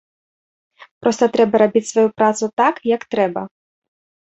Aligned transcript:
Проста 1.03 1.29
трэба 1.37 1.55
рабіць 1.65 1.85
сваю 1.93 2.09
працу 2.17 2.53
так, 2.67 2.85
як 2.97 3.01
трэба. 3.17 3.41